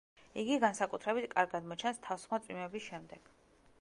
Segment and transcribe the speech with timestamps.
[0.43, 3.31] იგი განსაკუთრებით კარგად მოჩანს თავსხმა წვიმების შემდეგ.